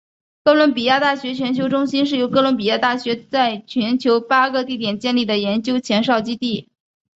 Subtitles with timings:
[0.43, 6.71] 哥伦比亚大学全球中心是由哥伦比亚大学在全球八个地点建立的研究前哨基地。